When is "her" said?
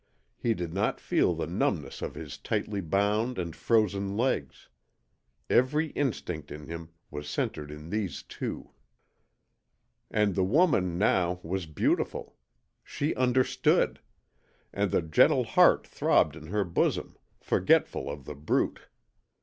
16.47-16.63